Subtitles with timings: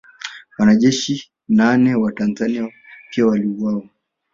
[0.59, 2.71] Wanajeshi nane wa Tanzania
[3.09, 3.83] pia waliuawa